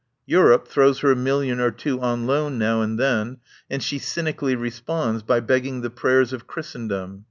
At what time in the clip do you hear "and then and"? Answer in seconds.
2.81-3.83